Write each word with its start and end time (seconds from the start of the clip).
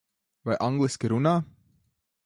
Vai 0.49 0.55
angliski 0.69 1.13
runā? 1.15 1.37